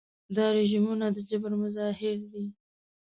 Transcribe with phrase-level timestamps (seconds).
[0.35, 2.45] دا رژیمونه د جبر مظاهر دي.